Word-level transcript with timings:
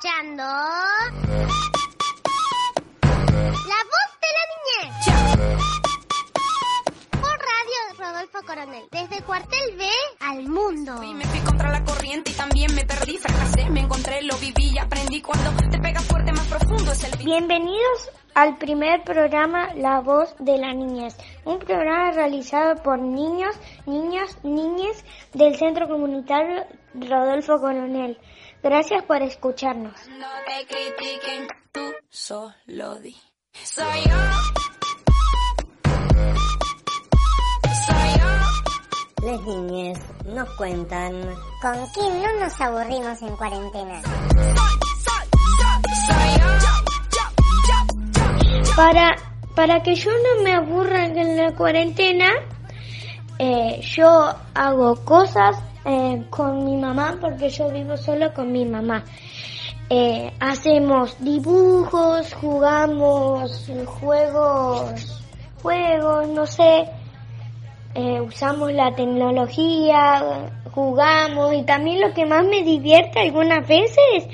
escuchando 0.00 0.42
La 0.42 1.89
Coronel, 8.60 8.88
desde 8.90 9.22
Cuartel 9.22 9.76
B 9.76 9.84
al 10.20 10.48
mundo. 10.48 11.02
Y 11.02 11.14
me 11.14 11.24
fui 11.24 11.40
contra 11.40 11.70
la 11.70 11.82
corriente 11.82 12.30
y 12.30 12.34
también 12.34 12.74
me 12.74 12.84
perdí, 12.84 13.16
fracasé, 13.16 13.70
me 13.70 13.80
encontré, 13.80 14.22
lo 14.22 14.36
viví 14.36 14.72
y 14.74 14.78
aprendí 14.78 15.22
cuando 15.22 15.50
te 15.70 15.78
pega 15.78 16.00
fuerte 16.00 16.32
más 16.32 16.46
profundo 16.46 16.92
es 16.92 17.04
el. 17.04 17.16
Bienvenidos 17.24 18.10
al 18.34 18.58
primer 18.58 19.02
programa 19.02 19.72
La 19.74 20.00
Voz 20.00 20.34
de 20.38 20.58
la 20.58 20.74
Niñez, 20.74 21.16
un 21.44 21.58
programa 21.58 22.10
realizado 22.10 22.82
por 22.82 22.98
niños, 22.98 23.56
niñas, 23.86 24.36
niñes 24.42 25.04
del 25.32 25.56
Centro 25.56 25.88
Comunitario 25.88 26.66
Rodolfo 26.94 27.60
Coronel. 27.60 28.18
Gracias 28.62 29.02
por 29.04 29.22
escucharnos. 29.22 29.94
No 30.08 30.28
te 30.46 30.66
critiquen, 30.66 31.48
tú 31.72 31.92
solo 32.10 32.96
di. 32.96 33.16
Soy 33.52 34.02
yo. 34.04 34.69
Yo. 39.20 39.26
Las 39.26 39.40
niñas 39.42 39.98
nos 40.26 40.48
cuentan 40.50 41.12
¿Con 41.60 41.86
quién 41.94 42.22
no 42.22 42.40
nos 42.40 42.60
aburrimos 42.60 43.20
en 43.22 43.36
cuarentena? 43.36 44.02
Para, 48.76 49.16
para 49.54 49.82
que 49.82 49.94
yo 49.94 50.10
no 50.10 50.42
me 50.42 50.54
aburra 50.54 51.04
en 51.04 51.36
la 51.36 51.52
cuarentena, 51.54 52.30
eh, 53.38 53.80
yo 53.82 54.34
hago 54.54 54.96
cosas 55.04 55.56
eh, 55.84 56.24
con 56.30 56.64
mi 56.64 56.76
mamá 56.76 57.18
porque 57.20 57.50
yo 57.50 57.70
vivo 57.70 57.96
solo 57.96 58.32
con 58.32 58.50
mi 58.52 58.64
mamá. 58.64 59.04
Eh, 59.90 60.32
hacemos 60.40 61.16
dibujos, 61.18 62.32
jugamos 62.34 63.68
juegos, 63.86 65.22
juegos, 65.60 66.28
no 66.28 66.46
sé, 66.46 66.88
eh, 67.94 68.20
usamos 68.20 68.72
la 68.72 68.94
tecnología, 68.94 70.50
jugamos 70.72 71.54
y 71.54 71.64
también 71.64 72.00
lo 72.00 72.14
que 72.14 72.24
más 72.26 72.44
me 72.44 72.62
divierte 72.62 73.20
algunas 73.20 73.66
veces 73.66 74.26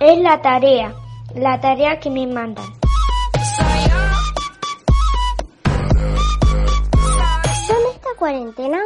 es 0.00 0.18
la 0.18 0.40
tarea, 0.42 0.94
la 1.34 1.60
tarea 1.60 1.98
que 2.00 2.10
me 2.10 2.26
mandan. 2.26 2.66
Yo. 3.88 4.08
En 7.70 7.86
esta 7.94 8.08
cuarentena 8.18 8.78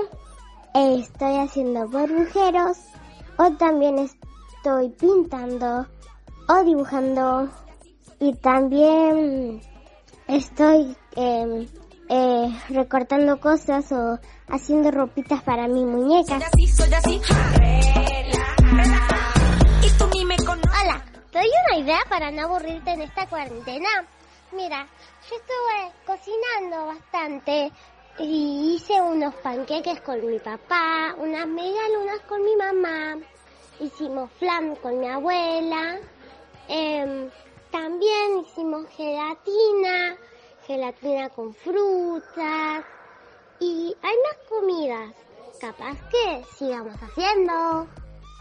estoy 0.75 1.37
haciendo 1.37 1.89
burbujeros 1.89 2.79
o 3.39 3.51
también 3.53 3.99
estoy 3.99 4.91
pintando 4.91 5.87
o 6.49 6.65
dibujando 6.65 7.49
y 8.19 8.35
también 8.35 9.61
estoy 10.29 10.97
eh, 11.17 11.67
eh, 12.15 12.47
recortando 12.69 13.41
cosas 13.41 13.91
o 13.91 14.19
haciendo 14.49 14.91
ropitas 14.91 15.43
para 15.43 15.67
mi 15.67 15.83
muñeca. 15.83 16.39
Soy 16.39 16.43
así, 16.43 16.67
soy 16.67 16.93
así. 16.93 17.21
Relaja. 18.61 19.33
Y 19.83 19.99
tú 19.99 20.05
ni 20.15 20.25
me 20.27 20.37
conoces. 20.37 20.71
Hola, 20.83 21.03
¿te 21.31 21.39
doy 21.39 21.49
una 21.69 21.79
idea 21.79 22.01
para 22.11 22.31
no 22.31 22.43
aburrirte 22.43 22.91
en 22.91 23.01
esta 23.01 23.27
cuarentena? 23.27 23.89
Mira, 24.53 24.87
yo 25.31 25.37
estuve 25.37 25.93
cocinando 26.05 26.87
bastante 26.89 27.73
y 28.19 28.75
hice 28.75 29.01
unos 29.01 29.35
panqueques 29.37 30.03
con 30.03 30.27
mi 30.27 30.39
papá, 30.39 31.15
unas 31.17 31.47
medialunas 31.47 32.21
con 32.29 32.45
mi 32.45 32.55
mamá, 32.57 33.17
hicimos 33.81 34.31
flan 34.33 34.77
con 34.77 35.01
mi 35.01 35.09
abuela, 35.09 35.99
em, 36.69 37.31
también 37.71 38.41
hicimos 38.45 38.87
gelatina, 38.91 40.19
gelatina 40.67 41.29
con 41.31 41.55
frutas 41.55 42.85
y 43.61 43.95
hay 44.03 44.15
más 44.17 44.37
comidas. 44.49 45.15
Capaz 45.61 45.97
que 46.11 46.45
sigamos 46.57 46.95
haciendo. 47.03 47.87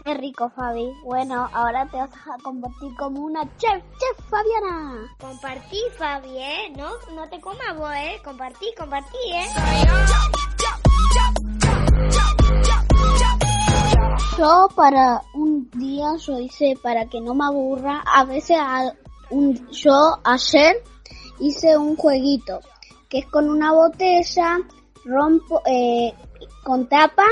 Qué 0.04 0.14
rico, 0.14 0.50
Fabi. 0.56 0.92
Bueno, 1.04 1.48
ahora 1.52 1.86
te 1.86 1.96
vas 1.96 2.10
a 2.12 2.36
convertir 2.42 2.90
como 2.98 3.20
una 3.20 3.42
chef, 3.56 3.82
chef 3.98 4.28
Fabiana. 4.28 5.14
Compartí, 5.20 5.78
Fabi, 5.96 6.36
¿eh? 6.38 6.72
No, 6.76 6.90
no 7.14 7.28
te 7.28 7.40
comas 7.40 7.76
vos, 7.76 7.92
¿eh? 7.94 8.20
Compartí, 8.24 8.66
compartí, 8.76 9.16
¿eh? 9.32 9.46
Yo 14.38 14.68
para 14.74 15.22
un 15.34 15.70
día, 15.70 16.16
yo 16.16 16.38
hice 16.40 16.76
para 16.82 17.06
que 17.06 17.20
no 17.20 17.34
me 17.34 17.44
aburra, 17.44 18.02
a 18.04 18.24
veces 18.24 18.56
a- 18.58 18.92
un, 19.30 19.68
yo 19.70 20.18
ayer 20.24 20.82
hice 21.42 21.76
un 21.76 21.96
jueguito 21.96 22.60
que 23.08 23.18
es 23.18 23.26
con 23.26 23.50
una 23.50 23.72
botella, 23.72 24.58
rompo 25.04 25.60
eh, 25.66 26.14
con 26.64 26.88
tapa 26.88 27.24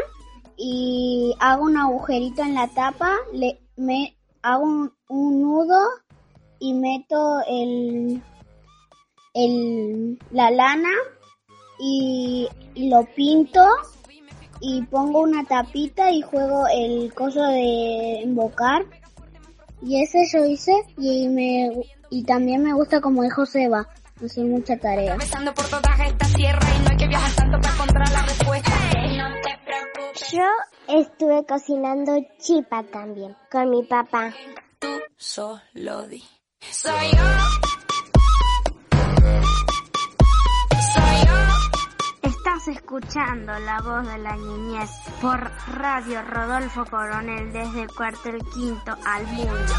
y 0.56 1.34
hago 1.38 1.64
un 1.64 1.78
agujerito 1.78 2.42
en 2.42 2.54
la 2.54 2.68
tapa, 2.68 3.16
le 3.32 3.60
me 3.76 4.14
hago 4.42 4.64
un, 4.64 5.40
nudo 5.40 5.80
y 6.58 6.74
meto 6.74 7.40
el, 7.48 8.22
el 9.32 10.18
la 10.32 10.50
lana 10.50 10.90
y, 11.78 12.46
y 12.74 12.90
lo 12.90 13.04
pinto 13.14 13.64
y 14.60 14.82
pongo 14.82 15.20
una 15.20 15.44
tapita 15.44 16.10
y 16.10 16.20
juego 16.20 16.66
el 16.68 17.14
coso 17.14 17.42
de 17.42 18.20
invocar. 18.22 18.84
Y 19.82 20.02
ese 20.02 20.26
yo 20.30 20.44
hice 20.44 20.72
y 20.98 21.26
me 21.28 21.70
y 22.10 22.24
también 22.24 22.62
me 22.62 22.74
gusta 22.74 23.00
como 23.00 23.22
dijo 23.22 23.46
Seba 23.46 23.88
hacer 24.26 24.44
mucha 24.44 24.76
tarea 24.76 25.14
Atravesando 25.14 25.54
por 25.54 25.66
todas 25.68 26.00
estas 26.00 26.32
tierras 26.34 26.76
y 26.78 26.82
no 26.82 26.90
hay 26.90 26.96
que 26.96 27.08
viajar 27.08 27.32
tanto 27.32 27.60
para 27.60 27.74
encontrar 27.74 28.10
la 28.10 28.22
respuesta. 28.22 28.70
No 28.70 29.34
te 29.42 29.58
preocupes. 29.64 30.30
Yo 30.32 30.46
estuve 30.88 31.46
cocinando 31.46 32.12
chipa 32.38 32.82
también 32.84 33.36
con 33.50 33.70
mi 33.70 33.82
papá. 33.84 34.32
Tú 34.78 34.88
solo 35.16 36.06
di. 36.06 36.22
Soy 36.60 37.10
yo. 37.12 37.24
Soy 40.94 41.26
yo. 41.26 42.28
Estás 42.28 42.68
escuchando 42.68 43.58
la 43.60 43.80
voz 43.80 44.06
de 44.06 44.18
la 44.18 44.36
niñez 44.36 44.90
por 45.20 45.50
Radio 45.74 46.22
Rodolfo 46.22 46.84
Coronel 46.84 47.52
desde 47.52 47.82
el 47.82 47.88
cuartel 47.88 48.38
quinto 48.54 48.96
al 49.06 49.26
mundo. 49.26 49.74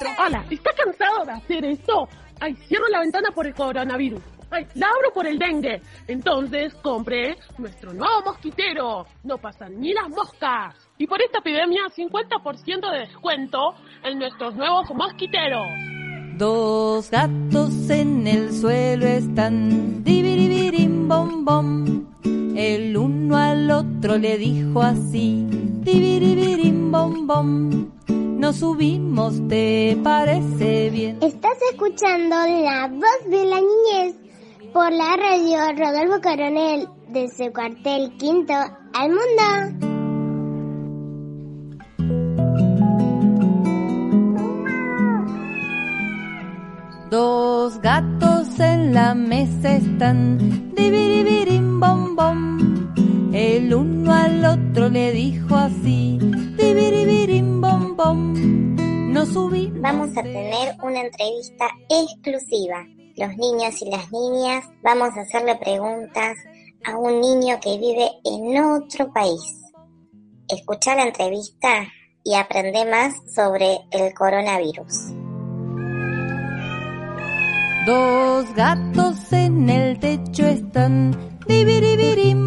Hola, 0.00 0.44
¿está 0.48 0.70
cansado 0.72 1.24
de 1.24 1.32
hacer 1.32 1.64
eso? 1.64 2.08
Ay, 2.40 2.54
cierro 2.68 2.86
la 2.88 3.00
ventana 3.00 3.30
por 3.34 3.46
el 3.46 3.54
coronavirus. 3.54 4.22
Ay, 4.50 4.66
la 4.74 4.86
abro 4.86 5.12
por 5.12 5.26
el 5.26 5.38
dengue. 5.38 5.82
Entonces 6.06 6.72
compré 6.82 7.36
nuestro 7.58 7.92
nuevo 7.92 8.22
mosquitero. 8.24 9.06
No 9.24 9.38
pasan 9.38 9.80
ni 9.80 9.92
las 9.92 10.08
moscas. 10.08 10.74
Y 10.98 11.06
por 11.06 11.20
esta 11.20 11.38
epidemia, 11.38 11.82
50% 11.94 12.92
de 12.92 12.98
descuento 13.00 13.74
en 14.04 14.18
nuestros 14.18 14.54
nuevos 14.54 14.88
mosquiteros. 14.94 15.66
Dos 16.36 17.10
gatos 17.10 17.90
en 17.90 18.26
el 18.26 18.52
suelo 18.52 19.06
están 19.06 20.04
diviribirim 20.04 21.08
bom 21.08 21.44
bom. 21.44 22.06
El 22.56 22.96
uno 22.96 23.36
al 23.36 23.70
otro 23.70 24.16
le 24.16 24.38
dijo 24.38 24.80
así, 24.80 25.44
diviribirim 25.82 26.92
bom 26.92 27.26
bom. 27.26 27.97
Nos 28.38 28.58
subimos, 28.58 29.48
¿te 29.48 29.98
parece 30.00 30.90
bien? 30.90 31.18
Estás 31.20 31.58
escuchando 31.72 32.36
la 32.36 32.86
voz 32.86 33.28
de 33.28 33.44
la 33.44 33.56
niñez 33.56 34.14
por 34.72 34.92
la 34.92 35.16
radio 35.16 35.58
Rodolfo 35.76 36.20
Coronel 36.22 36.88
desde 37.08 37.46
el 37.46 37.52
cuartel 37.52 38.16
quinto 38.16 38.54
al 38.94 39.10
mundo. 39.10 39.88
Dos 47.10 47.80
gatos 47.80 48.60
en 48.60 48.94
la 48.94 49.16
mesa 49.16 49.74
están 49.74 50.72
diviribirim 50.76 51.80
bom 51.80 52.14
bom. 52.14 53.32
El 53.32 53.74
uno 53.74 54.14
al 54.14 54.44
otro 54.44 54.88
le 54.90 55.10
dijo 55.10 55.56
así, 55.56 56.20
bom. 56.56 57.17
Nos. 57.98 59.34
Vamos 59.80 60.16
a 60.16 60.22
tener 60.22 60.76
una 60.84 61.00
entrevista 61.00 61.68
exclusiva. 61.90 62.86
Los 63.16 63.36
niños 63.36 63.82
y 63.82 63.90
las 63.90 64.12
niñas 64.12 64.64
vamos 64.84 65.16
a 65.16 65.22
hacerle 65.22 65.56
preguntas 65.56 66.36
a 66.84 66.96
un 66.96 67.20
niño 67.20 67.58
que 67.60 67.76
vive 67.76 68.08
en 68.24 68.64
otro 68.64 69.12
país. 69.12 69.42
Escucha 70.48 70.94
la 70.94 71.08
entrevista 71.08 71.88
y 72.22 72.34
aprende 72.34 72.84
más 72.84 73.14
sobre 73.34 73.80
el 73.90 74.14
coronavirus. 74.14 75.12
Dos 77.84 78.54
gatos 78.54 79.32
en 79.32 79.68
el 79.68 79.98
techo 79.98 80.46
están, 80.46 81.38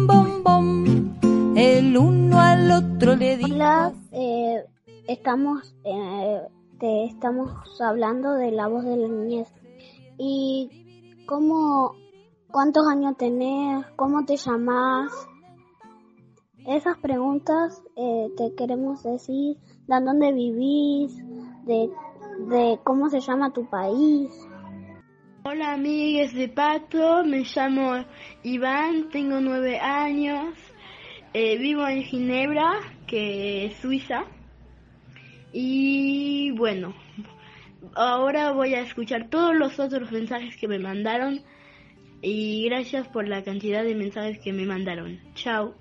bom 0.06 0.42
bom. 0.42 1.54
El 1.54 1.94
uno 1.94 2.40
al 2.40 2.70
otro 2.70 3.16
le 3.16 3.36
dijo. 3.36 3.54
Hola, 3.54 3.92
eh, 4.12 4.64
estamos, 5.06 5.74
eh, 5.84 6.42
te 6.78 7.04
estamos 7.04 7.50
hablando 7.80 8.34
de 8.34 8.50
la 8.52 8.68
voz 8.68 8.84
de 8.84 8.96
la 8.96 9.08
niñez. 9.08 9.52
¿Y 10.18 11.24
cómo, 11.26 11.96
cuántos 12.50 12.86
años 12.88 13.16
tenés? 13.16 13.86
¿Cómo 13.96 14.24
te 14.24 14.36
llamás? 14.36 15.12
Esas 16.66 16.96
preguntas 16.98 17.82
eh, 17.96 18.30
te 18.36 18.54
queremos 18.54 19.02
decir, 19.02 19.56
de 19.88 20.00
dónde 20.00 20.32
vivís, 20.32 21.16
de, 21.64 21.90
de 22.48 22.78
cómo 22.84 23.08
se 23.08 23.20
llama 23.20 23.52
tu 23.52 23.68
país. 23.68 24.30
Hola 25.44 25.72
amigues 25.72 26.32
de 26.34 26.48
Pato, 26.48 27.24
me 27.24 27.42
llamo 27.42 28.04
Iván, 28.44 29.08
tengo 29.10 29.40
nueve 29.40 29.80
años, 29.80 30.56
eh, 31.34 31.58
vivo 31.58 31.84
en 31.88 32.02
Ginebra, 32.04 32.74
que 33.08 33.66
es 33.66 33.76
Suiza. 33.78 34.24
Y 35.52 36.50
bueno, 36.52 36.94
ahora 37.94 38.52
voy 38.52 38.74
a 38.74 38.80
escuchar 38.80 39.28
todos 39.28 39.54
los 39.54 39.78
otros 39.78 40.10
mensajes 40.10 40.56
que 40.56 40.68
me 40.68 40.78
mandaron 40.78 41.42
y 42.22 42.64
gracias 42.68 43.08
por 43.08 43.28
la 43.28 43.42
cantidad 43.42 43.82
de 43.82 43.94
mensajes 43.94 44.38
que 44.38 44.52
me 44.52 44.64
mandaron. 44.64 45.20
Chao. 45.34 45.74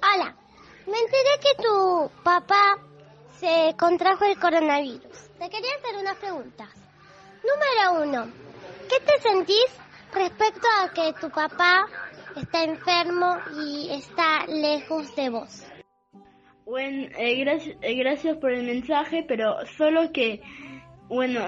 Hola, 0.00 0.34
me 0.86 0.98
enteré 0.98 1.30
que 1.42 1.62
tu 1.62 2.10
papá 2.24 2.78
se 3.38 3.74
contrajo 3.78 4.24
el 4.24 4.38
coronavirus. 4.38 5.30
Te 5.38 5.48
quería 5.50 5.70
hacer 5.78 6.00
unas 6.00 6.16
preguntas. 6.16 6.68
Número 7.42 8.02
uno, 8.04 8.32
¿qué 8.88 8.98
te 9.00 9.20
sentís 9.20 9.66
respecto 10.12 10.66
a 10.82 10.92
que 10.92 11.12
tu 11.20 11.30
papá 11.30 11.86
está 12.36 12.64
enfermo 12.64 13.36
y 13.60 13.90
está 13.90 14.46
lejos 14.46 15.14
de 15.14 15.30
vos? 15.30 15.62
Bueno, 16.68 17.08
eh, 17.16 17.34
gracias, 17.36 17.78
eh, 17.80 17.94
gracias 17.94 18.36
por 18.36 18.52
el 18.52 18.62
mensaje, 18.62 19.24
pero 19.26 19.56
solo 19.78 20.12
que, 20.12 20.42
bueno, 21.08 21.46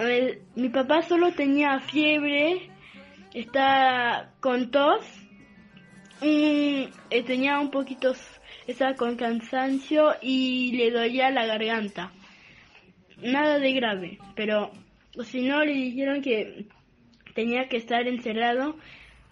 mi 0.55 0.71
papá 0.71 1.03
solo 1.03 1.33
tenía 1.33 1.79
fiebre, 1.81 2.71
está 3.35 4.33
con 4.41 4.71
tos, 4.71 5.05
y, 6.23 6.89
eh, 7.11 7.23
tenía 7.23 7.61
un 7.61 7.71
poquito, 7.71 8.15
estaba 8.67 8.95
con 8.95 9.17
cansancio 9.17 10.15
y 10.23 10.73
le 10.73 10.91
dolía 10.91 11.31
la 11.31 11.45
garganta. 11.45 12.13
Nada 13.19 13.59
de 13.59 13.75
grave, 13.75 14.19
pero 14.35 14.71
si 15.23 15.43
no 15.43 15.63
le 15.63 15.75
dijeron 15.75 16.23
que 16.23 16.65
tenía 17.35 17.69
que 17.69 17.77
estar 17.77 18.09
encerrado 18.09 18.77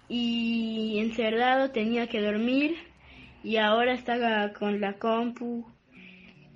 y 0.06 0.98
encerrado 0.98 1.70
tenía 1.70 2.08
que 2.08 2.20
dormir 2.20 2.76
y 3.42 3.56
ahora 3.56 3.94
está 3.94 4.52
con 4.52 4.82
la 4.82 4.98
compu 4.98 5.64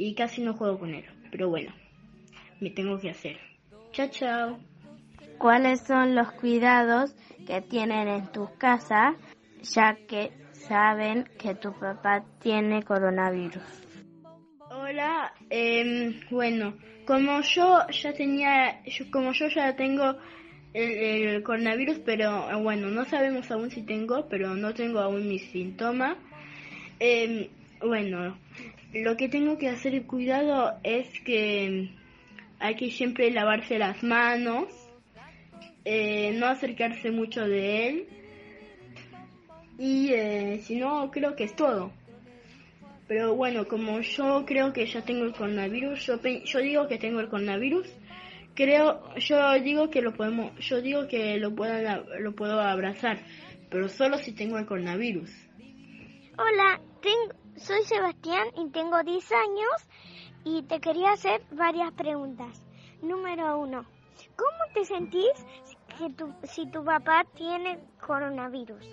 y 0.09 0.15
casi 0.15 0.43
no 0.43 0.55
juego 0.55 0.79
con 0.81 0.95
él. 0.95 1.05
Pero 1.31 1.49
bueno, 1.49 1.73
me 2.61 2.71
tengo 2.71 2.99
que 2.99 3.11
hacer. 3.11 3.39
Chao, 3.93 4.09
chao. 4.09 4.59
¿Cuáles 5.39 5.81
son 5.81 6.15
los 6.15 6.33
cuidados 6.33 7.15
que 7.47 7.61
tienen 7.61 8.09
en 8.09 8.27
tu 8.33 8.49
casa 8.59 9.15
ya 9.63 9.97
que 10.09 10.33
saben 10.53 11.25
que 11.39 11.55
tu 11.55 11.73
papá 11.73 12.25
tiene 12.41 12.83
coronavirus? 12.83 13.63
Hola, 14.71 15.33
em, 15.51 16.21
bueno, 16.31 16.75
como 17.07 17.41
yo 17.43 17.87
ya 17.91 18.13
tenía, 18.13 18.83
yo- 18.85 19.11
como 19.11 19.33
yo 19.33 19.49
ya 19.49 19.77
tengo 19.77 20.17
el, 20.75 20.91
el 21.35 21.43
coronavirus, 21.43 21.99
pero 22.05 22.51
eh, 22.51 22.57
bueno, 22.63 22.89
no 22.89 23.05
sabemos 23.05 23.51
aún 23.51 23.71
si 23.71 23.83
tengo, 23.83 24.27
pero 24.29 24.55
no 24.55 24.73
tengo 24.75 25.01
aún 25.01 25.29
mis 25.29 25.43
síntomas. 25.51 26.17
Em, 26.99 27.49
bueno, 27.81 28.39
lo 28.93 29.17
que 29.17 29.29
tengo 29.29 29.59
que 29.59 29.69
hacer 29.69 30.03
cuidado 30.05 30.79
es 30.83 31.09
que 31.21 31.91
hay 32.59 32.75
que 32.77 32.91
siempre 32.91 33.31
lavarse 33.31 33.79
las 33.79 34.03
manos, 34.03 34.69
eh, 35.85 36.33
no 36.39 36.47
acercarse 36.47 37.11
mucho 37.11 37.47
de 37.49 37.89
él 37.89 38.07
y 39.79 40.13
eh, 40.13 40.61
si 40.63 40.77
no 40.77 41.11
creo 41.11 41.35
que 41.35 41.45
es 41.45 41.57
todo. 41.57 41.93
Pero 43.09 43.35
bueno, 43.35 43.67
como 43.67 44.01
yo 44.01 44.45
creo 44.47 44.73
que 44.73 44.87
ya 44.87 45.03
tengo 45.03 45.25
el 45.25 45.33
coronavirus, 45.33 46.07
yo, 46.07 46.21
yo 46.23 46.59
digo 46.61 46.87
que 46.89 46.99
tengo 46.99 47.21
el 47.21 47.29
coronavirus, 47.29 47.87
creo, 48.55 49.03
yo 49.17 49.53
digo 49.61 49.91
que 49.91 50.01
lo 50.03 50.13
podemos, 50.15 50.57
yo 50.61 50.81
digo 50.81 51.09
que 51.09 51.37
lo 51.39 51.55
puedan, 51.55 51.87
a- 51.87 52.05
lo 52.21 52.33
puedo 52.35 52.61
abrazar, 52.61 53.19
pero 53.71 53.89
solo 53.89 54.19
si 54.19 54.33
tengo 54.33 54.57
el 54.59 54.67
coronavirus. 54.67 55.31
Hola, 56.39 56.81
tengo- 57.03 57.42
soy 57.57 57.83
Sebastián 57.85 58.49
y 58.57 58.69
tengo 58.71 59.03
10 59.03 59.31
años 59.33 59.89
y 60.45 60.63
te 60.63 60.81
quería 60.81 61.13
hacer 61.13 61.43
varias 61.53 61.93
preguntas. 61.93 62.63
Número 63.03 63.59
uno, 63.59 63.85
¿cómo 64.37 64.75
te 64.75 64.85
sentís 64.85 65.33
que 65.99 66.11
tu- 66.15 66.35
si 66.45 66.67
tu 66.71 66.85
papá 66.85 67.25
tiene 67.35 67.79
coronavirus? 68.07 68.85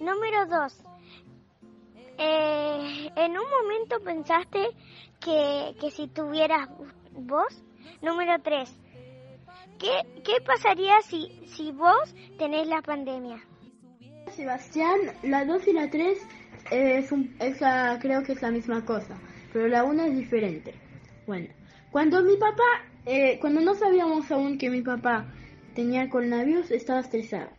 Número 0.00 0.46
dos, 0.46 0.76
eh, 2.18 3.10
¿en 3.16 3.32
un 3.38 3.50
momento 3.50 4.00
pensaste 4.04 4.68
que, 5.20 5.74
que 5.80 5.90
si 5.90 6.08
tuvieras 6.08 6.68
vos? 7.12 7.62
Número 8.02 8.40
tres, 8.42 8.70
¿qué, 9.78 9.90
qué 10.24 10.40
pasaría 10.44 11.00
si, 11.02 11.42
si 11.46 11.72
vos 11.72 12.14
tenés 12.38 12.66
la 12.68 12.82
pandemia? 12.82 13.42
Sebastián, 14.32 14.98
la 15.22 15.44
2 15.44 15.68
y 15.68 15.72
la 15.74 15.88
3 15.90 16.18
es 16.70 17.60
la- 17.60 17.98
creo 18.00 18.22
que 18.22 18.32
es 18.32 18.42
la 18.42 18.50
misma 18.50 18.84
cosa, 18.84 19.16
pero 19.52 19.68
la 19.68 19.84
1 19.84 20.04
es 20.04 20.16
diferente. 20.16 20.74
Bueno, 21.26 21.48
cuando 21.90 22.22
mi 22.22 22.36
papá, 22.36 22.62
eh, 23.06 23.38
cuando 23.40 23.60
no 23.60 23.74
sabíamos 23.74 24.30
aún 24.30 24.58
que 24.58 24.70
mi 24.70 24.82
papá 24.82 25.26
tenía 25.74 26.08
coronavirus, 26.08 26.70
estaba 26.70 27.00
estresado. 27.00 27.50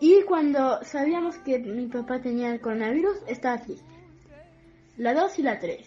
Y 0.00 0.22
cuando 0.22 0.82
sabíamos 0.84 1.36
que 1.38 1.58
mi 1.58 1.86
papá 1.86 2.20
tenía 2.20 2.60
coronavirus, 2.60 3.18
estaba 3.28 3.58
triste. 3.58 3.84
La 4.98 5.14
2 5.14 5.38
y 5.38 5.42
la 5.42 5.58
3. 5.58 5.86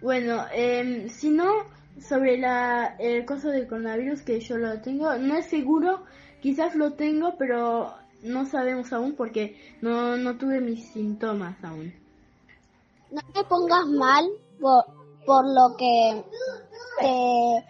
Bueno, 0.00 0.44
em, 0.52 1.08
si 1.08 1.30
no, 1.30 1.52
sobre 2.00 2.38
la, 2.38 2.96
el 2.98 3.24
coso 3.24 3.50
del 3.50 3.68
coronavirus 3.68 4.22
que 4.22 4.40
yo 4.40 4.56
lo 4.58 4.80
tengo, 4.80 5.16
no 5.16 5.36
es 5.36 5.46
seguro, 5.46 6.04
quizás 6.40 6.74
lo 6.74 6.94
tengo, 6.94 7.36
pero 7.38 7.94
no 8.22 8.46
sabemos 8.46 8.92
aún 8.92 9.14
porque 9.14 9.56
no, 9.80 10.16
no 10.16 10.36
tuve 10.36 10.60
mis 10.60 10.88
síntomas 10.92 11.62
aún. 11.64 11.92
No 13.10 13.20
te 13.34 13.44
pongas 13.44 13.86
mal 13.86 14.24
por, 14.60 14.84
por 15.26 15.44
lo 15.44 15.76
que 15.76 16.24
te, 17.00 17.64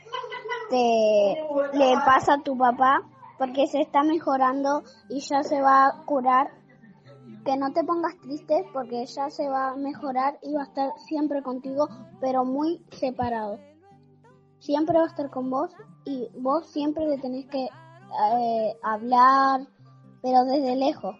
te 0.71 1.79
le 1.79 1.95
pasa 2.05 2.35
a 2.35 2.43
tu 2.43 2.57
papá, 2.57 3.03
porque 3.39 3.67
se 3.67 3.81
está 3.81 4.03
mejorando 4.03 4.83
y 5.09 5.21
ya 5.21 5.43
se 5.43 5.61
va 5.61 5.87
a 5.87 6.05
curar. 6.05 6.51
Que 7.45 7.57
no 7.57 7.73
te 7.73 7.83
pongas 7.83 8.17
triste 8.21 8.65
porque 8.73 9.05
ya 9.07 9.29
se 9.31 9.49
va 9.49 9.71
a 9.71 9.77
mejorar 9.77 10.39
y 10.43 10.55
va 10.55 10.61
a 10.63 10.67
estar 10.67 10.91
siempre 11.09 11.43
contigo, 11.43 11.89
pero 12.21 12.45
muy 12.45 12.85
separado. 12.93 13.59
Siempre 14.61 14.97
va 14.97 15.05
a 15.05 15.09
estar 15.09 15.29
con 15.31 15.51
vos 15.51 15.73
y 16.05 16.29
vos 16.39 16.69
siempre 16.69 17.05
le 17.09 17.19
tenés 17.19 17.47
que 17.47 17.65
eh, 17.65 18.77
hablar, 18.85 19.67
pero 20.23 20.45
desde 20.45 20.77
lejos. 20.77 21.17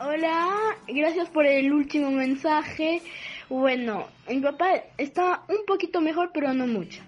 Hola, 0.00 0.48
gracias 0.88 1.28
por 1.28 1.44
el 1.44 1.72
último 1.72 2.10
mensaje. 2.10 3.02
Bueno, 3.50 4.06
mi 4.28 4.40
papá 4.40 4.82
está 4.96 5.42
un 5.48 5.66
poquito 5.66 6.00
mejor, 6.00 6.30
pero 6.32 6.54
no 6.54 6.66
mucho. 6.66 7.02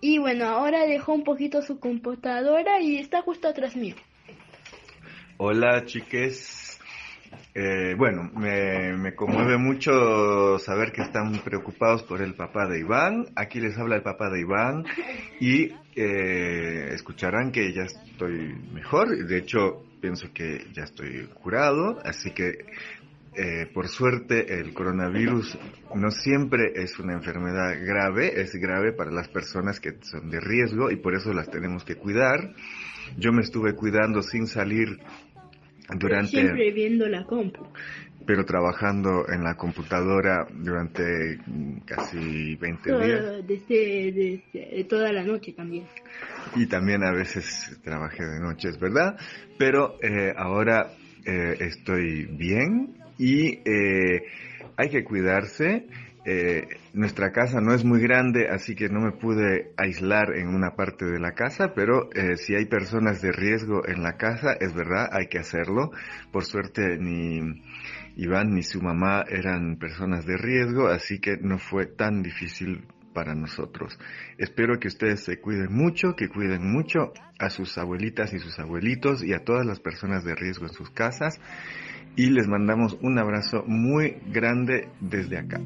Y 0.00 0.18
bueno, 0.18 0.46
ahora 0.46 0.86
dejó 0.86 1.12
un 1.12 1.24
poquito 1.24 1.62
su 1.62 1.80
computadora 1.80 2.80
y 2.80 2.98
está 2.98 3.22
justo 3.22 3.48
atrás 3.48 3.74
mío. 3.74 3.96
Hola 5.38 5.84
chiques. 5.84 6.78
Eh, 7.54 7.94
bueno, 7.96 8.30
me, 8.34 8.96
me 8.96 9.14
conmueve 9.16 9.58
mucho 9.58 10.58
saber 10.60 10.92
que 10.92 11.02
están 11.02 11.32
preocupados 11.42 12.04
por 12.04 12.22
el 12.22 12.34
papá 12.34 12.68
de 12.68 12.78
Iván. 12.78 13.26
Aquí 13.34 13.58
les 13.58 13.76
habla 13.76 13.96
el 13.96 14.02
papá 14.02 14.30
de 14.30 14.40
Iván 14.40 14.84
y 15.40 15.72
eh, 15.96 16.90
escucharán 16.92 17.50
que 17.50 17.72
ya 17.72 17.82
estoy 17.82 18.54
mejor. 18.72 19.26
De 19.26 19.38
hecho, 19.38 19.87
pienso 20.00 20.32
que 20.32 20.66
ya 20.72 20.84
estoy 20.84 21.28
curado. 21.42 21.98
Así 22.04 22.30
que, 22.30 22.66
eh, 23.34 23.66
por 23.72 23.88
suerte, 23.88 24.60
el 24.60 24.72
coronavirus 24.74 25.58
no 25.94 26.10
siempre 26.10 26.72
es 26.74 26.98
una 26.98 27.14
enfermedad 27.14 27.74
grave. 27.80 28.40
Es 28.40 28.54
grave 28.54 28.92
para 28.92 29.10
las 29.10 29.28
personas 29.28 29.80
que 29.80 29.94
son 30.02 30.30
de 30.30 30.40
riesgo 30.40 30.90
y 30.90 30.96
por 30.96 31.14
eso 31.14 31.32
las 31.32 31.50
tenemos 31.50 31.84
que 31.84 31.96
cuidar. 31.96 32.54
Yo 33.16 33.32
me 33.32 33.42
estuve 33.42 33.74
cuidando 33.74 34.22
sin 34.22 34.46
salir 34.46 34.98
durante 35.96 36.30
Siempre 36.30 36.70
viendo 36.72 37.08
la 37.08 37.24
compu. 37.24 37.66
Pero 38.28 38.44
trabajando 38.44 39.26
en 39.26 39.42
la 39.42 39.54
computadora 39.54 40.46
durante 40.52 41.38
casi 41.86 42.56
20 42.56 42.98
días. 42.98 43.46
Desde, 43.46 44.12
desde 44.12 44.84
toda 44.84 45.10
la 45.14 45.24
noche 45.24 45.54
también. 45.54 45.86
y 46.54 46.66
también 46.66 47.04
a 47.04 47.10
veces 47.10 47.80
trabajé 47.82 48.26
de 48.26 48.38
noches, 48.38 48.78
¿verdad? 48.78 49.16
Pero 49.56 49.96
eh, 50.02 50.34
ahora 50.36 50.90
eh, 51.24 51.56
estoy 51.58 52.26
bien 52.26 52.98
y 53.16 53.60
eh, 53.64 54.24
hay 54.76 54.90
que 54.90 55.04
cuidarse. 55.04 55.86
Eh, 56.30 56.68
nuestra 56.92 57.32
casa 57.32 57.62
no 57.62 57.72
es 57.72 57.82
muy 57.86 58.02
grande, 58.02 58.48
así 58.50 58.74
que 58.74 58.90
no 58.90 59.00
me 59.00 59.12
pude 59.12 59.72
aislar 59.78 60.36
en 60.36 60.48
una 60.48 60.76
parte 60.76 61.06
de 61.06 61.18
la 61.18 61.32
casa, 61.32 61.72
pero 61.74 62.10
eh, 62.12 62.36
si 62.36 62.54
hay 62.54 62.66
personas 62.66 63.22
de 63.22 63.32
riesgo 63.32 63.88
en 63.88 64.02
la 64.02 64.18
casa, 64.18 64.52
es 64.60 64.74
verdad, 64.74 65.08
hay 65.10 65.28
que 65.28 65.38
hacerlo. 65.38 65.90
Por 66.30 66.44
suerte 66.44 66.98
ni 66.98 67.62
Iván 68.18 68.52
ni 68.52 68.64
su 68.64 68.82
mamá 68.82 69.24
eran 69.28 69.76
personas 69.76 70.26
de 70.26 70.36
riesgo, 70.36 70.88
así 70.88 71.20
que 71.20 71.36
no 71.40 71.56
fue 71.56 71.86
tan 71.86 72.24
difícil 72.24 72.84
para 73.14 73.36
nosotros. 73.36 73.96
Espero 74.38 74.80
que 74.80 74.88
ustedes 74.88 75.22
se 75.22 75.40
cuiden 75.40 75.72
mucho, 75.72 76.16
que 76.16 76.28
cuiden 76.28 76.68
mucho 76.68 77.12
a 77.38 77.48
sus 77.48 77.78
abuelitas 77.78 78.32
y 78.34 78.40
sus 78.40 78.58
abuelitos 78.58 79.22
y 79.22 79.34
a 79.34 79.44
todas 79.44 79.64
las 79.64 79.78
personas 79.78 80.24
de 80.24 80.34
riesgo 80.34 80.66
en 80.66 80.72
sus 80.72 80.90
casas. 80.90 81.40
Y 82.16 82.30
les 82.30 82.48
mandamos 82.48 82.98
un 83.02 83.20
abrazo 83.20 83.62
muy 83.68 84.16
grande 84.26 84.88
desde 85.00 85.38
acá. 85.38 85.60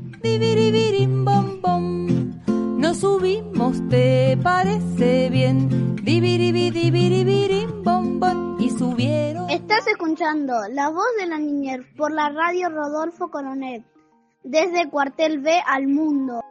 Nos 2.78 2.98
subimos, 2.98 3.88
¿te 3.88 4.36
parece 4.42 5.30
bien? 5.30 5.96
Y 8.58 8.70
subieron. 8.70 9.51
Estás 9.72 9.94
escuchando 9.94 10.68
La 10.68 10.90
Voz 10.90 11.06
de 11.18 11.24
la 11.24 11.38
Niñez 11.38 11.80
por 11.96 12.12
la 12.12 12.28
radio 12.28 12.68
Rodolfo 12.68 13.30
Coronel, 13.30 13.82
desde 14.44 14.90
Cuartel 14.90 15.38
B 15.38 15.62
al 15.66 15.88
mundo. 15.88 16.42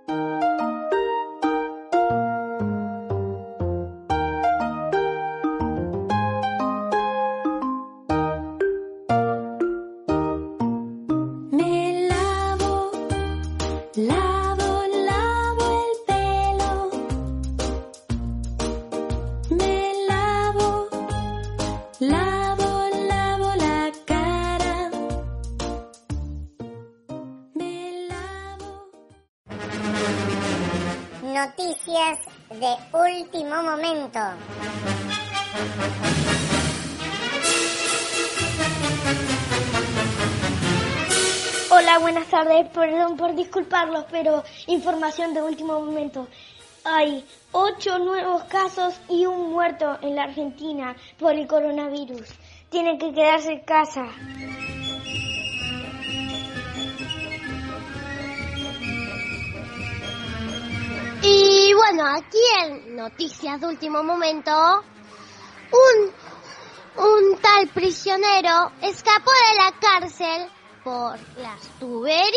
De 32.60 32.76
último 32.92 33.64
momento. 33.64 34.20
Hola, 41.70 42.00
buenas 42.00 42.28
tardes. 42.28 42.68
Perdón 42.70 43.16
por 43.16 43.36
disculparlos, 43.36 44.06
pero 44.12 44.44
información 44.68 45.34
de 45.34 45.42
último 45.42 45.80
momento. 45.80 46.28
Hay 46.84 47.26
ocho 47.54 48.00
nuevos 48.00 48.44
casos 48.46 49.00
y 49.08 49.26
un 49.26 49.52
muerto 49.52 49.98
en 50.02 50.16
la 50.16 50.24
Argentina 50.24 50.96
por 51.20 51.34
el 51.34 51.48
coronavirus. 51.48 52.28
Tienen 52.70 52.98
que 52.98 53.14
quedarse 53.14 53.54
en 53.54 53.62
casa. 53.62 54.08
Y 61.24 61.74
bueno, 61.74 62.04
aquí 62.06 62.40
en 62.64 62.96
Noticias 62.96 63.62
de 63.62 63.68
Último 63.68 64.02
Momento, 64.04 64.52
un, 65.72 66.12
un 67.04 67.38
tal 67.40 67.68
prisionero 67.68 68.72
escapó 68.82 69.32
de 69.32 69.58
la 69.58 69.72
cárcel 69.80 70.50
por 70.84 71.20
las 71.38 71.62
tuberías. 71.80 72.32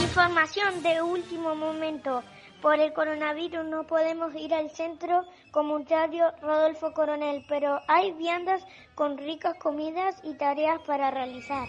Información 0.00 0.82
de 0.82 1.02
último 1.02 1.54
momento. 1.54 2.22
Por 2.62 2.78
el 2.78 2.92
coronavirus 2.92 3.64
no 3.64 3.84
podemos 3.88 4.32
ir 4.36 4.54
al 4.54 4.70
centro 4.70 5.24
comunitario 5.50 6.32
Rodolfo 6.40 6.94
Coronel, 6.94 7.44
pero 7.48 7.80
hay 7.88 8.12
viandas 8.12 8.62
con 8.94 9.18
ricas 9.18 9.56
comidas 9.58 10.14
y 10.22 10.34
tareas 10.34 10.80
para 10.86 11.10
realizar. 11.10 11.66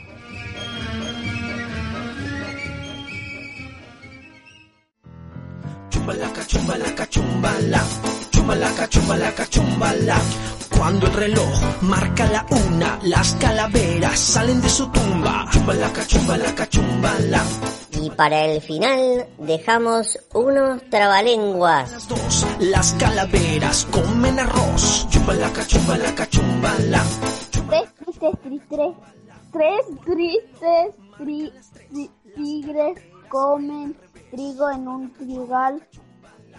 Chumbalaca, 5.90 6.46
chumbalaca, 6.46 7.10
chumbala. 7.10 7.82
Chumbalaca, 8.30 8.88
chumbalaca, 8.88 9.50
chumbala. 9.50 10.18
Cuando 10.78 11.08
el 11.08 11.14
reloj 11.14 11.82
marca 11.82 12.26
la 12.28 12.46
una, 12.68 13.00
las 13.02 13.34
calaveras 13.36 14.20
salen 14.20 14.62
de 14.62 14.70
su 14.70 14.92
tumba. 14.92 15.46
Chumbalaca, 15.52 16.06
chumbalaca, 16.06 16.70
chumbala. 16.70 17.44
Para 18.18 18.46
el 18.46 18.62
final 18.62 19.28
dejamos 19.40 20.20
unos 20.34 20.88
trabalenguas. 20.90 22.08
Dos, 22.08 22.46
las 22.60 22.94
calaveras 22.94 23.86
comen 23.92 24.40
arroz. 24.40 25.08
Chumbalaca, 25.10 25.66
chumbalaca, 25.66 26.30
chumbala. 26.30 27.04
Tres 27.70 27.94
tristes, 27.96 28.40
tristes, 28.44 28.96
tres 29.52 29.82
tristes 30.06 30.96
tri- 31.18 31.54
tri- 31.92 32.12
tigres 32.36 32.98
comen 33.30 33.96
trigo 34.32 34.70
en 34.70 34.88
un 34.88 35.14
trigal. 35.14 35.88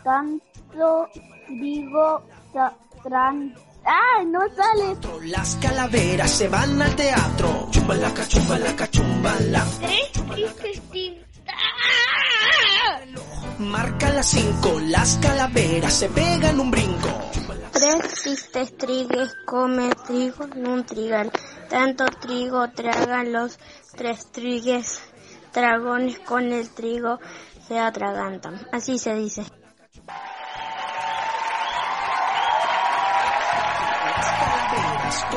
Tanto 0.03 1.09
trigo 1.47 2.23
tra- 2.53 2.75
tran- 3.05 3.55
¡Ah! 3.87 4.25
No 4.27 4.41
sale. 4.57 4.97
Las 5.31 5.57
calaveras 5.57 6.31
se 6.31 6.49
van 6.49 6.81
al 6.81 6.97
teatro. 6.97 7.69
Chumbalaca, 7.71 8.27
chumbalaca, 8.27 8.91
chumbala. 8.91 9.65
Tres 9.81 10.13
tristes 10.13 10.81
tigres. 10.91 11.24
Marca 13.59 14.11
las 14.11 14.27
cinco, 14.27 14.81
las 14.81 15.17
calaveras 15.19 15.93
se 15.93 16.09
pegan 16.09 16.59
un 16.59 16.71
brinco. 16.73 17.09
Tres 17.73 18.23
tristes 18.23 18.77
trigues 18.77 19.33
comen 19.47 19.93
trigo 20.07 20.45
en 20.45 20.67
un 20.67 20.85
trigal. 20.85 21.31
Tanto 21.69 22.05
trigo 22.21 22.69
tragan 22.71 23.33
los 23.33 23.59
tres 23.97 24.31
trigues. 24.33 25.01
Dragones 25.53 26.19
con 26.19 26.53
el 26.53 26.69
trigo 26.71 27.21
se 27.69 27.79
atragantan. 27.79 28.67
Así 28.73 28.99
se 28.99 29.15
dice. 29.15 29.45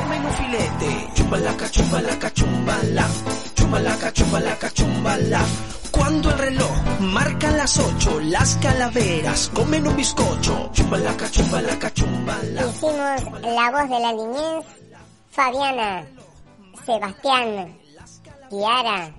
Un 0.10 0.34
filete. 0.34 1.10
Chumbalaca, 1.14 1.70
chumbalaca, 1.70 2.34
chumbala. 2.34 3.08
Chumbalaca, 3.54 4.12
chumbalaca, 4.12 4.70
chumbala. 4.72 5.42
Cuando 5.98 6.30
el 6.30 6.38
reloj 6.38 7.00
marca 7.00 7.52
las 7.52 7.78
ocho, 7.80 8.20
las 8.22 8.56
calaveras 8.58 9.52
comen 9.54 9.88
un 9.88 9.96
bizcocho. 9.96 10.70
Chumbalaca, 10.72 11.30
chumbalaca, 11.30 11.94
chumbala. 11.94 12.66
Hicimos 12.66 13.42
la 13.42 13.72
voz 13.72 13.90
de 13.90 14.00
la 14.00 14.14
niñez, 14.14 14.66
Fabiana, 15.32 16.06
Sebastián, 16.86 17.78
Kiara, 18.50 19.12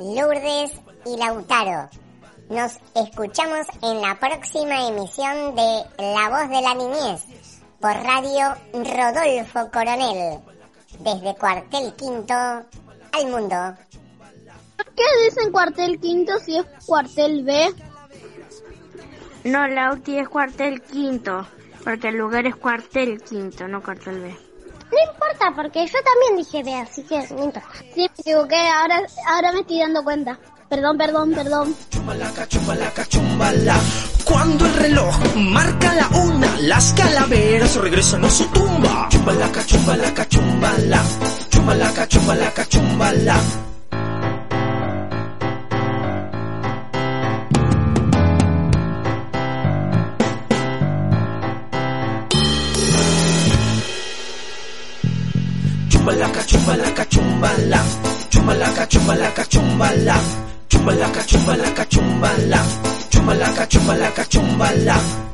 Lourdes 0.00 0.72
y 1.06 1.16
Lautaro. 1.16 1.88
Nos 2.48 2.72
escuchamos 2.94 3.66
en 3.82 4.00
la 4.00 4.18
próxima 4.18 4.88
emisión 4.88 5.54
de 5.54 5.84
La 5.98 6.28
voz 6.28 6.48
de 6.48 6.60
la 6.60 6.74
niñez 6.74 7.22
por 7.80 7.94
Radio 7.94 8.54
Rodolfo 8.72 9.70
Coronel, 9.70 10.40
desde 11.00 11.34
Cuartel 11.36 11.92
Quinto 11.94 12.34
al 12.34 13.26
mundo. 13.30 13.76
¿Qué 14.96 15.24
dicen 15.24 15.52
cuartel 15.52 15.98
quinto 15.98 16.38
si 16.38 16.58
es 16.58 16.66
cuartel 16.86 17.44
B? 17.44 17.74
No, 19.44 19.66
la 19.66 19.92
UTI 19.92 20.18
es 20.18 20.28
cuartel 20.28 20.82
quinto. 20.82 21.46
Porque 21.84 22.08
el 22.08 22.16
lugar 22.16 22.46
es 22.46 22.56
cuartel 22.56 23.20
quinto, 23.22 23.66
no 23.66 23.82
cuartel 23.82 24.20
B. 24.20 24.28
No 24.28 25.12
importa, 25.12 25.52
porque 25.56 25.86
yo 25.86 25.98
también 26.04 26.36
dije 26.36 26.62
B, 26.62 26.74
así 26.74 27.02
que 27.02 27.16
no 27.34 27.44
importa. 27.44 27.64
Sí, 27.94 28.00
me 28.00 28.04
equivoqué, 28.18 28.68
ahora, 28.68 29.02
ahora 29.28 29.52
me 29.52 29.60
estoy 29.60 29.80
dando 29.80 30.04
cuenta. 30.04 30.38
Perdón, 30.68 30.96
perdón, 30.96 31.32
perdón. 31.34 31.76
Chumbalaca, 31.90 32.46
chumbalaca, 32.48 33.06
chumbala. 33.06 33.76
Cuando 34.24 34.64
el 34.66 34.74
reloj 34.74 35.34
marca 35.36 35.94
la 35.94 36.08
una, 36.08 36.60
las 36.60 36.92
calaveras 36.92 37.76
regresan 37.76 38.24
a 38.24 38.30
su 38.30 38.46
tumba. 38.46 39.08
Chumbalaca, 39.10 39.66
chumbalaca, 39.66 40.28
chumbala. 40.28 41.02
Chumbalaca, 41.50 42.08
chumbalaca, 42.08 42.68
chumbala. 42.68 43.71
Chumbala, 58.92 59.32
chumbalaca, 60.68 61.22
chumbalaca, 61.26 61.84
chumbala, 61.88 62.60
chumbalaca, 63.10 63.66
chumbalaca, 63.66 64.24
chumbala. 64.28 65.31